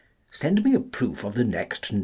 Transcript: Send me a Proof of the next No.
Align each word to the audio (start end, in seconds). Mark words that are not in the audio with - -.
Send 0.31 0.63
me 0.63 0.73
a 0.73 0.79
Proof 0.79 1.23
of 1.23 1.35
the 1.35 1.43
next 1.43 1.93
No. 1.93 1.99